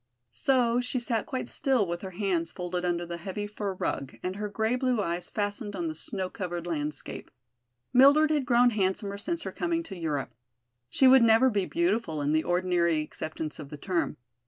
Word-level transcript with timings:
So 0.33 0.81
she 0.81 0.99
sat 0.99 1.27
quite 1.27 1.47
still 1.47 1.85
with 1.85 2.01
her 2.01 2.09
hands 2.09 2.49
folded 2.49 2.83
under 2.83 3.05
the 3.05 3.17
heavy 3.17 3.45
fur 3.45 3.73
rug 3.75 4.15
and 4.23 4.35
her 4.35 4.49
gray 4.49 4.75
blue 4.75 4.99
eyes 4.99 5.29
fastened 5.29 5.75
on 5.75 5.87
the 5.89 5.93
snow 5.93 6.27
covered 6.27 6.65
landscape. 6.65 7.29
Mildred 7.93 8.31
had 8.31 8.47
grown 8.47 8.71
handsomer 8.71 9.19
since 9.19 9.43
her 9.43 9.51
coming 9.51 9.83
to 9.83 9.95
Europe. 9.95 10.33
She 10.89 11.07
would 11.07 11.21
never 11.21 11.51
be 11.51 11.67
beautiful 11.67 12.19
in 12.19 12.31
the 12.31 12.43
ordinary 12.43 12.99
acceptance 13.01 13.59
of 13.59 13.69
the 13.69 13.77
term. 13.77 14.17